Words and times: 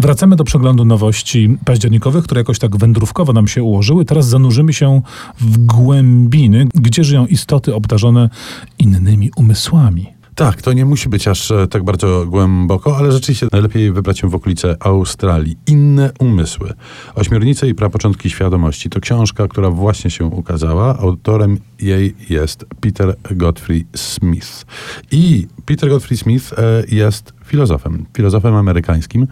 Wracamy 0.00 0.36
do 0.36 0.44
przeglądu 0.44 0.84
nowości 0.84 1.56
październikowych, 1.64 2.24
które 2.24 2.40
jakoś 2.40 2.58
tak 2.58 2.76
wędrówkowo 2.76 3.32
nam 3.32 3.48
się 3.48 3.62
ułożyły. 3.62 4.04
Teraz 4.04 4.28
zanurzymy 4.28 4.72
się 4.72 5.02
w 5.40 5.58
głębiny, 5.58 6.66
gdzie 6.74 7.04
żyją 7.04 7.26
istoty 7.26 7.74
obdarzone 7.74 8.30
innymi 8.78 9.30
umysłami. 9.36 10.18
Tak, 10.38 10.62
to 10.62 10.72
nie 10.72 10.84
musi 10.84 11.08
być 11.08 11.28
aż 11.28 11.50
e, 11.50 11.66
tak 11.66 11.84
bardzo 11.84 12.26
głęboko, 12.26 12.96
ale 12.96 13.12
rzeczywiście 13.12 13.46
najlepiej 13.52 13.92
wybrać 13.92 14.18
się 14.18 14.28
w 14.28 14.34
okolice 14.34 14.76
Australii. 14.80 15.56
Inne 15.66 16.10
umysły. 16.18 16.72
Ośmiornice 17.14 17.68
i 17.68 17.74
prapoczątki 17.74 18.30
świadomości 18.30 18.90
to 18.90 19.00
książka, 19.00 19.48
która 19.48 19.70
właśnie 19.70 20.10
się 20.10 20.24
ukazała. 20.24 20.98
Autorem 20.98 21.58
jej 21.80 22.14
jest 22.30 22.64
Peter 22.80 23.16
Godfrey 23.30 23.86
Smith. 23.96 24.66
I 25.10 25.46
Peter 25.66 25.90
Godfrey 25.90 26.18
Smith 26.18 26.52
e, 26.52 26.82
jest 26.88 27.32
filozofem, 27.44 28.06
filozofem 28.16 28.54
amerykańskim 28.54 29.26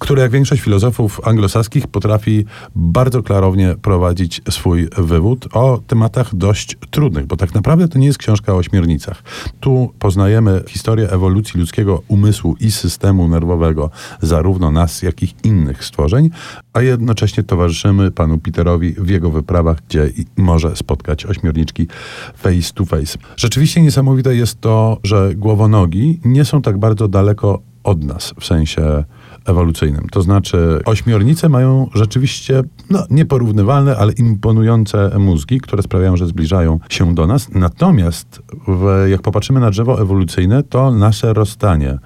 który 0.00 0.22
jak 0.22 0.30
większość 0.30 0.62
filozofów 0.62 1.20
anglosaskich 1.24 1.86
potrafi 1.86 2.44
bardzo 2.76 3.22
klarownie 3.22 3.74
prowadzić 3.82 4.42
swój 4.50 4.88
wywód 4.98 5.48
o 5.52 5.80
tematach 5.86 6.34
dość 6.34 6.76
trudnych, 6.90 7.26
bo 7.26 7.36
tak 7.36 7.54
naprawdę 7.54 7.88
to 7.88 7.98
nie 7.98 8.06
jest 8.06 8.18
książka 8.18 8.52
o 8.52 8.56
ośmiornicach. 8.56 9.22
Tu 9.60 9.92
poznajemy 9.98 10.62
historię 10.68 11.10
ewolucji 11.10 11.60
ludzkiego 11.60 12.02
umysłu 12.08 12.56
i 12.60 12.70
systemu 12.70 13.28
nerwowego, 13.28 13.90
zarówno 14.20 14.70
nas, 14.70 15.02
jak 15.02 15.22
i 15.22 15.34
innych 15.44 15.84
stworzeń, 15.84 16.30
a 16.72 16.80
jednocześnie 16.80 17.42
towarzyszymy 17.42 18.10
panu 18.10 18.38
Peterowi 18.38 18.92
w 18.92 19.08
jego 19.08 19.30
wyprawach, 19.30 19.78
gdzie 19.88 20.10
może 20.36 20.76
spotkać 20.76 21.26
ośmiorniczki 21.26 21.88
face 22.36 22.72
to 22.74 22.84
face. 22.84 23.18
Rzeczywiście 23.36 23.82
niesamowite 23.82 24.34
jest 24.36 24.60
to, 24.60 24.98
że 25.04 25.34
głowonogi 25.34 26.20
nie 26.24 26.44
są 26.44 26.62
tak 26.62 26.78
bardzo 26.78 27.08
daleko 27.08 27.60
od 27.84 28.04
nas, 28.04 28.34
w 28.40 28.44
sensie 28.44 29.04
ewolucyjnym. 29.46 30.06
To 30.12 30.22
znaczy, 30.22 30.80
ośmiornice 30.84 31.48
mają 31.48 31.90
rzeczywiście 31.94 32.62
no, 32.90 33.06
nieporównywalne, 33.10 33.96
ale 33.96 34.12
imponujące 34.12 35.18
mózgi, 35.18 35.60
które 35.60 35.82
sprawiają, 35.82 36.16
że 36.16 36.26
zbliżają 36.26 36.78
się 36.88 37.14
do 37.14 37.26
nas. 37.26 37.48
Natomiast 37.54 38.42
w, 38.68 39.06
jak 39.10 39.22
popatrzymy 39.22 39.60
na 39.60 39.70
drzewo 39.70 40.02
ewolucyjne, 40.02 40.62
to 40.62 40.90
nasze 40.90 41.32
rozstanie 41.32 41.98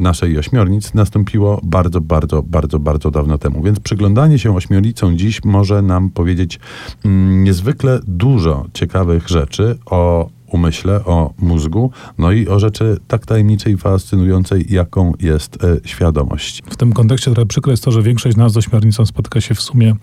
naszej 0.00 0.38
ośmiornic 0.38 0.94
nastąpiło 0.94 1.60
bardzo, 1.62 2.00
bardzo, 2.00 2.42
bardzo, 2.42 2.78
bardzo 2.78 3.10
dawno 3.10 3.38
temu. 3.38 3.62
Więc 3.62 3.80
przyglądanie 3.80 4.38
się 4.38 4.56
ośmiornicom 4.56 5.18
dziś 5.18 5.44
może 5.44 5.82
nam 5.82 6.10
powiedzieć 6.10 6.60
mm, 7.04 7.44
niezwykle 7.44 8.00
dużo 8.06 8.66
ciekawych 8.74 9.28
rzeczy 9.28 9.78
o 9.86 10.30
umyśle, 10.52 11.04
o 11.04 11.32
mózgu, 11.38 11.90
no 12.18 12.32
i 12.32 12.48
o 12.48 12.58
rzeczy 12.58 12.96
tak 13.08 13.26
tajemniczej 13.26 13.74
i 13.74 13.76
fascynującej, 13.76 14.66
jaką 14.68 15.12
jest 15.20 15.64
e, 15.64 15.88
świadomość. 15.88 16.62
W 16.70 16.76
tym 16.76 16.92
kontekście 16.92 17.30
trochę 17.30 17.46
przykre 17.46 17.72
jest 17.72 17.84
to, 17.84 17.92
że 17.92 18.02
większość 18.02 18.36
nas 18.36 18.52
z 18.52 18.56
ośmiornicą 18.56 19.06
spotyka 19.06 19.40
się 19.40 19.54
w 19.54 19.60
sumie 19.60 19.94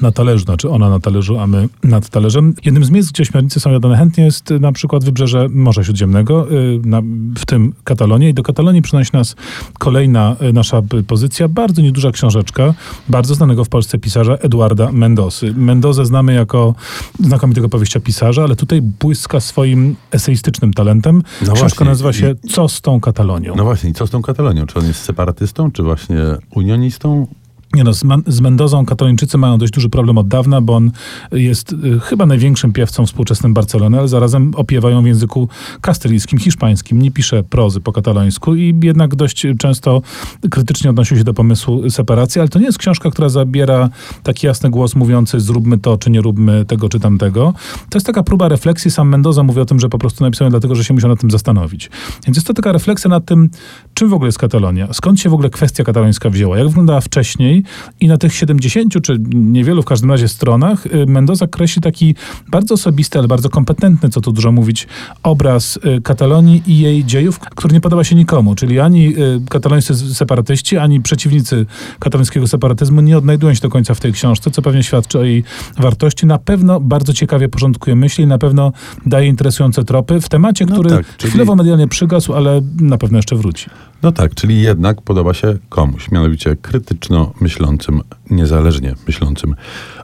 na 0.00 0.12
talerzu, 0.12 0.44
znaczy 0.44 0.70
ona 0.70 0.90
na 0.90 1.00
talerzu, 1.00 1.38
a 1.38 1.46
my 1.46 1.68
nad 1.84 2.08
talerzem. 2.08 2.54
Jednym 2.64 2.84
z 2.84 2.90
miejsc, 2.90 3.10
gdzie 3.10 3.22
ośmiornice 3.22 3.60
są 3.60 3.72
jadane 3.72 3.96
chętnie 3.96 4.24
jest 4.24 4.50
na 4.50 4.72
przykład 4.72 5.04
wybrzeże 5.04 5.48
Morza 5.48 5.84
Śródziemnego, 5.84 6.52
y, 6.52 6.80
na, 6.84 7.02
w 7.38 7.46
tym 7.46 7.72
Katalonie 7.84 8.28
i 8.28 8.34
do 8.34 8.42
Katalonii 8.42 8.82
przynosi 8.82 9.10
nas 9.12 9.36
kolejna 9.78 10.36
y, 10.42 10.52
nasza 10.52 10.82
pozycja, 11.06 11.48
bardzo 11.48 11.82
nieduża 11.82 12.10
książeczka, 12.10 12.74
bardzo 13.08 13.34
znanego 13.34 13.64
w 13.64 13.68
Polsce 13.68 13.98
pisarza 13.98 14.34
Eduarda 14.34 14.92
Mendosy. 14.92 15.54
Mendozę 15.54 16.06
znamy 16.06 16.34
jako 16.34 16.74
znakomitego 17.20 17.68
powieściopisarza, 17.68 18.42
ale 18.42 18.56
tutaj 18.56 18.82
błyska 18.82 19.40
swoim 19.40 19.79
takim 19.80 19.96
eseistycznym 20.10 20.72
talentem. 20.72 21.22
No 21.46 21.52
Książka 21.52 21.84
nazywa 21.84 22.12
się 22.12 22.34
Co 22.50 22.68
z 22.68 22.80
tą 22.80 23.00
Katalonią? 23.00 23.54
No 23.56 23.64
właśnie, 23.64 23.94
co 23.94 24.06
z 24.06 24.10
tą 24.10 24.22
Katalonią? 24.22 24.66
Czy 24.66 24.78
on 24.78 24.86
jest 24.86 25.02
separatystą, 25.02 25.70
czy 25.72 25.82
właśnie 25.82 26.18
unionistą? 26.54 27.26
Nie 27.74 27.84
no, 27.84 27.92
z, 28.26 28.40
Mendozą 28.40 28.86
katalończycy 28.86 29.38
mają 29.38 29.58
dość 29.58 29.72
duży 29.72 29.88
problem 29.88 30.18
od 30.18 30.28
dawna, 30.28 30.60
bo 30.60 30.76
on 30.76 30.90
jest 31.32 31.72
y, 31.72 32.00
chyba 32.00 32.26
największym 32.26 32.72
piewcą 32.72 33.06
współczesnym 33.06 33.54
Barcelony, 33.54 33.98
ale 33.98 34.08
zarazem 34.08 34.52
opiewają 34.54 35.02
w 35.02 35.06
języku 35.06 35.48
kastylijskim, 35.80 36.38
hiszpańskim. 36.38 37.02
Nie 37.02 37.10
pisze 37.10 37.42
prozy 37.42 37.80
po 37.80 37.92
katalońsku 37.92 38.54
i 38.54 38.80
jednak 38.82 39.14
dość 39.14 39.46
często 39.58 40.02
krytycznie 40.50 40.90
odnosił 40.90 41.16
się 41.16 41.24
do 41.24 41.34
pomysłu 41.34 41.90
separacji, 41.90 42.40
ale 42.40 42.48
to 42.48 42.58
nie 42.58 42.64
jest 42.64 42.78
książka, 42.78 43.10
która 43.10 43.28
zabiera 43.28 43.88
taki 44.22 44.46
jasny 44.46 44.70
głos 44.70 44.94
mówiący 44.94 45.40
zróbmy 45.40 45.78
to, 45.78 45.98
czy 45.98 46.10
nie 46.10 46.20
róbmy 46.20 46.64
tego, 46.64 46.88
czy 46.88 47.00
tamtego. 47.00 47.54
To 47.90 47.96
jest 47.96 48.06
taka 48.06 48.22
próba 48.22 48.48
refleksji. 48.48 48.90
Sam 48.90 49.08
Mendoza 49.08 49.42
mówi 49.42 49.60
o 49.60 49.64
tym, 49.64 49.80
że 49.80 49.88
po 49.88 49.98
prostu 49.98 50.24
napisałem 50.24 50.50
dlatego, 50.50 50.74
że 50.74 50.84
się 50.84 50.94
musiał 50.94 51.10
nad 51.10 51.20
tym 51.20 51.30
zastanowić. 51.30 51.90
Więc 52.26 52.36
jest 52.36 52.46
to 52.46 52.54
taka 52.54 52.72
refleksja 52.72 53.10
nad 53.10 53.24
tym, 53.24 53.50
czym 53.94 54.08
w 54.08 54.14
ogóle 54.14 54.28
jest 54.28 54.38
Katalonia, 54.38 54.92
skąd 54.92 55.20
się 55.20 55.30
w 55.30 55.34
ogóle 55.34 55.50
kwestia 55.50 55.84
katalońska 55.84 56.30
wzięła, 56.30 56.58
jak 56.58 56.68
wyglądała 56.68 57.00
wcześniej, 57.00 57.59
i 58.00 58.08
na 58.08 58.18
tych 58.18 58.34
70 58.34 59.02
czy 59.02 59.18
niewielu 59.34 59.82
w 59.82 59.84
każdym 59.84 60.10
razie 60.10 60.28
stronach 60.28 60.86
y, 60.86 61.06
Mendoza 61.06 61.46
kreśli 61.46 61.82
taki 61.82 62.14
bardzo 62.48 62.74
osobisty, 62.74 63.18
ale 63.18 63.28
bardzo 63.28 63.48
kompetentny, 63.48 64.08
co 64.08 64.20
tu 64.20 64.32
dużo 64.32 64.52
mówić, 64.52 64.86
obraz 65.22 65.76
y, 65.76 66.00
Katalonii 66.02 66.62
i 66.66 66.78
jej 66.78 67.04
dziejów, 67.04 67.38
który 67.38 67.74
nie 67.74 67.80
podoba 67.80 68.04
się 68.04 68.16
nikomu, 68.16 68.54
czyli 68.54 68.80
ani 68.80 69.18
y, 69.18 69.40
katalońscy 69.48 70.14
separatyści, 70.14 70.76
ani 70.76 71.00
przeciwnicy 71.00 71.66
katalońskiego 71.98 72.46
separatyzmu 72.46 73.00
nie 73.00 73.18
odnajdują 73.18 73.54
się 73.54 73.60
do 73.60 73.68
końca 73.68 73.94
w 73.94 74.00
tej 74.00 74.12
książce, 74.12 74.50
co 74.50 74.62
pewnie 74.62 74.82
świadczy 74.82 75.18
o 75.18 75.24
jej 75.24 75.44
wartości. 75.78 76.26
Na 76.26 76.38
pewno 76.38 76.80
bardzo 76.80 77.12
ciekawie 77.12 77.48
porządkuje 77.48 77.96
myśli, 77.96 78.26
na 78.26 78.38
pewno 78.38 78.72
daje 79.06 79.28
interesujące 79.28 79.84
tropy 79.84 80.20
w 80.20 80.28
temacie, 80.28 80.66
no 80.66 80.74
który 80.74 80.90
tak, 80.90 81.16
czyli... 81.16 81.30
chwilowo 81.30 81.56
medialnie 81.56 81.88
przygasł, 81.88 82.34
ale 82.34 82.60
na 82.80 82.98
pewno 82.98 83.18
jeszcze 83.18 83.36
wróci. 83.36 83.66
No 84.02 84.12
tak, 84.12 84.34
czyli 84.34 84.62
jednak 84.62 85.02
podoba 85.02 85.34
się 85.34 85.58
komuś, 85.68 86.10
mianowicie 86.10 86.56
krytyczno 86.56 87.32
myślącym, 87.40 88.00
niezależnie 88.30 88.94
myślącym 89.06 89.54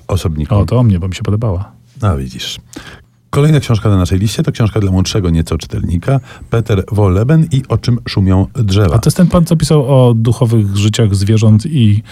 osobnikom. 0.09 0.59
O, 0.59 0.65
to 0.65 0.79
o 0.79 0.83
mnie, 0.83 0.99
bo 0.99 1.09
mi 1.09 1.15
się 1.15 1.23
podobała. 1.23 1.73
A 2.03 2.17
widzisz. 2.17 2.59
Kolejna 3.31 3.61
książka 3.61 3.89
na 3.89 3.97
naszej 3.97 4.19
liście 4.19 4.43
to 4.43 4.53
książka 4.53 4.81
dla 4.81 4.91
młodszego 4.91 5.31
nieco 5.31 5.59
czytelnika, 5.59 6.21
Peter 6.51 6.85
Wolleben 6.93 7.47
i 7.53 7.63
O 7.69 7.79
czym 7.79 7.99
szumią 8.09 8.47
drzewa. 8.55 8.95
A 8.95 8.99
to 8.99 9.09
jest 9.09 9.17
ten 9.17 9.27
pan, 9.27 9.45
co 9.45 9.57
pisał 9.57 9.87
o 9.87 10.15
duchowych 10.15 10.77
życiach 10.77 11.15
zwierząt 11.15 11.67
i 11.67 12.03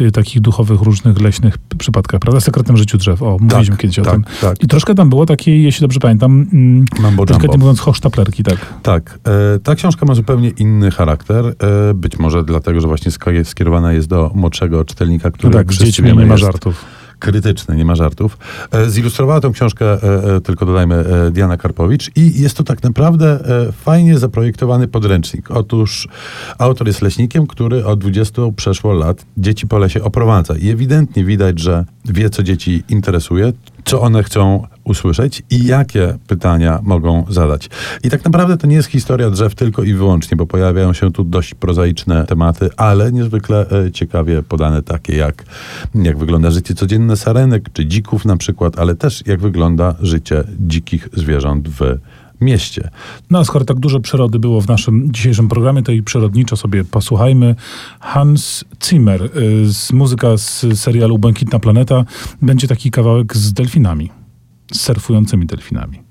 y, 0.00 0.12
takich 0.12 0.40
duchowych, 0.40 0.80
różnych 0.80 1.20
leśnych 1.20 1.58
przypadkach, 1.78 2.20
prawda? 2.20 2.40
Sekretnym 2.40 2.76
życiu 2.76 2.98
drzew. 2.98 3.22
O, 3.22 3.36
mówiliśmy 3.40 3.74
tak, 3.74 3.80
kiedyś 3.80 3.96
tak, 3.96 4.06
o 4.06 4.10
tym. 4.10 4.24
Tak. 4.40 4.62
I 4.62 4.66
troszkę 4.66 4.94
tam 4.94 5.08
było 5.08 5.26
takiej, 5.26 5.62
jeśli 5.62 5.80
dobrze 5.80 6.00
pamiętam, 6.00 6.46
mm, 6.52 6.84
delikatnie 7.26 7.58
mówiąc, 7.58 7.80
hochsztaplerki, 7.80 8.42
tak. 8.42 8.58
Tak. 8.82 9.18
E, 9.54 9.58
ta 9.58 9.74
książka 9.74 10.06
ma 10.06 10.14
zupełnie 10.14 10.48
inny 10.48 10.90
charakter. 10.90 11.46
E, 11.46 11.94
być 11.94 12.18
może 12.18 12.44
dlatego, 12.44 12.80
że 12.80 12.88
właśnie 12.88 13.12
skierowana 13.44 13.92
jest 13.92 14.08
do 14.08 14.30
młodszego 14.34 14.84
czytelnika, 14.84 15.30
który 15.30 15.50
no 15.50 15.58
tak, 15.58 15.72
z 15.72 15.78
dziećmi 15.78 16.16
nie 16.16 16.26
ma 16.26 16.36
żartów 16.36 16.95
krytyczny, 17.18 17.76
nie 17.76 17.84
ma 17.84 17.94
żartów. 17.94 18.38
E, 18.72 18.90
zilustrowała 18.90 19.40
tę 19.40 19.50
książkę, 19.50 19.86
e, 19.86 20.36
e, 20.36 20.40
tylko 20.40 20.66
dodajmy, 20.66 21.04
Diana 21.32 21.56
Karpowicz 21.56 22.10
i 22.16 22.42
jest 22.42 22.56
to 22.56 22.64
tak 22.64 22.82
naprawdę 22.82 23.38
fajnie 23.72 24.18
zaprojektowany 24.18 24.88
podręcznik. 24.88 25.50
Otóż 25.50 26.08
autor 26.58 26.86
jest 26.86 27.02
leśnikiem, 27.02 27.46
który 27.46 27.84
od 27.84 28.00
20 28.00 28.42
przeszło 28.56 28.92
lat 28.92 29.26
dzieci 29.36 29.66
po 29.66 29.78
lesie 29.78 30.02
oprowadza 30.02 30.56
i 30.56 30.68
ewidentnie 30.68 31.24
widać, 31.24 31.60
że 31.60 31.84
wie, 32.04 32.30
co 32.30 32.42
dzieci 32.42 32.82
interesuje, 32.88 33.52
co 33.86 34.00
one 34.00 34.22
chcą 34.22 34.66
usłyszeć 34.84 35.42
i 35.50 35.64
jakie 35.64 36.18
pytania 36.26 36.80
mogą 36.82 37.24
zadać. 37.28 37.68
I 38.04 38.10
tak 38.10 38.24
naprawdę 38.24 38.56
to 38.56 38.66
nie 38.66 38.76
jest 38.76 38.88
historia 38.88 39.30
drzew 39.30 39.54
tylko 39.54 39.82
i 39.82 39.94
wyłącznie, 39.94 40.36
bo 40.36 40.46
pojawiają 40.46 40.92
się 40.92 41.12
tu 41.12 41.24
dość 41.24 41.54
prozaiczne 41.54 42.26
tematy, 42.26 42.70
ale 42.76 43.12
niezwykle 43.12 43.66
e, 43.70 43.92
ciekawie 43.92 44.42
podane 44.42 44.82
takie 44.82 45.16
jak 45.16 45.44
jak 45.94 46.18
wygląda 46.18 46.50
życie 46.50 46.74
codzienne 46.74 47.16
sarenek 47.16 47.72
czy 47.72 47.86
dzików 47.86 48.24
na 48.24 48.36
przykład, 48.36 48.78
ale 48.78 48.94
też 48.94 49.26
jak 49.26 49.40
wygląda 49.40 49.94
życie 50.00 50.44
dzikich 50.58 51.08
zwierząt 51.12 51.68
w 51.68 51.98
mieście. 52.40 52.90
No 53.30 53.38
a 53.38 53.44
skoro 53.44 53.64
tak 53.64 53.78
dużo 53.78 54.00
przyrody 54.00 54.38
było 54.38 54.60
w 54.60 54.68
naszym 54.68 55.12
dzisiejszym 55.12 55.48
programie, 55.48 55.82
to 55.82 55.92
i 55.92 56.02
przyrodniczo 56.02 56.56
sobie 56.56 56.84
posłuchajmy. 56.84 57.54
Hans 58.00 58.64
Zimmer, 58.84 59.22
y, 59.22 59.72
z 59.72 59.92
muzyka 59.92 60.36
z 60.36 60.66
serialu 60.74 61.18
Błękitna 61.18 61.58
Planeta, 61.58 62.04
będzie 62.42 62.68
taki 62.68 62.90
kawałek 62.90 63.36
z 63.36 63.52
delfinami, 63.52 64.10
z 64.72 64.80
surfującymi 64.80 65.46
delfinami. 65.46 66.05